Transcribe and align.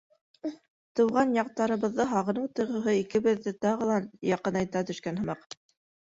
Тыуған 0.99 1.33
яҡтарыбыҙҙы 1.39 2.05
һағыныу 2.13 2.47
тойғоһо 2.59 2.95
икебеҙҙе 3.01 3.53
тағы 3.67 3.89
ла 3.91 3.99
яҡынайта 4.31 4.83
төшкән 4.89 5.21
һымаҡ. 5.23 5.45